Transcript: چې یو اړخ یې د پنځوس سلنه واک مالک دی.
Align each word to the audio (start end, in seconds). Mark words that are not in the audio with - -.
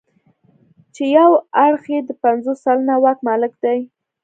چې 0.95 1.03
یو 1.17 1.31
اړخ 1.63 1.83
یې 1.93 1.99
د 2.07 2.11
پنځوس 2.23 2.57
سلنه 2.65 2.95
واک 3.03 3.19
مالک 3.27 3.53
دی. 3.63 3.79